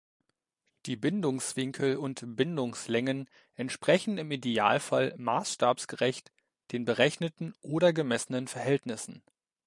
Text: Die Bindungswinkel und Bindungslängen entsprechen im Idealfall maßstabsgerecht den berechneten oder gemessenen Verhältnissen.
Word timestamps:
Die 0.87 0.95
Bindungswinkel 0.95 1.95
und 1.95 2.35
Bindungslängen 2.35 3.29
entsprechen 3.53 4.17
im 4.17 4.31
Idealfall 4.31 5.13
maßstabsgerecht 5.19 6.31
den 6.71 6.85
berechneten 6.85 7.53
oder 7.61 7.93
gemessenen 7.93 8.47
Verhältnissen. 8.47 9.21